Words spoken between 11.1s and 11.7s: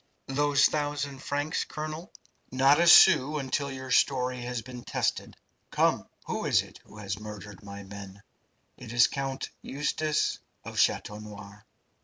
Noir."